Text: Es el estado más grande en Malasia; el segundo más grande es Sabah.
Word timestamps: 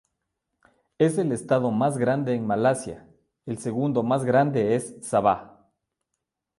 Es 0.97 1.19
el 1.19 1.31
estado 1.31 1.69
más 1.69 1.99
grande 1.99 2.33
en 2.33 2.47
Malasia; 2.47 3.07
el 3.45 3.59
segundo 3.59 4.01
más 4.01 4.25
grande 4.25 4.73
es 4.73 4.95
Sabah. 5.03 5.69